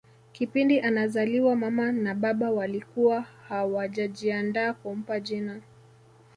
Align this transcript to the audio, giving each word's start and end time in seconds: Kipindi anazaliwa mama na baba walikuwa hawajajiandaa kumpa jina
Kipindi 0.31 0.79
anazaliwa 0.79 1.55
mama 1.55 1.91
na 1.91 2.15
baba 2.15 2.51
walikuwa 2.51 3.21
hawajajiandaa 3.21 4.73
kumpa 4.73 5.19
jina 5.19 5.61